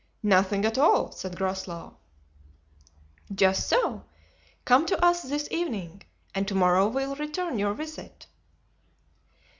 "Nothing 0.23 0.65
at 0.65 0.79
all," 0.79 1.11
said 1.11 1.35
Groslow. 1.37 1.95
"Just 3.35 3.67
so. 3.67 4.03
Come 4.65 4.87
to 4.87 5.05
us 5.05 5.21
this 5.21 5.47
evening 5.51 6.01
and 6.33 6.47
to 6.47 6.55
morrow 6.55 6.87
we'll 6.87 7.13
return 7.15 7.59
your 7.59 7.75
visit." 7.75 8.25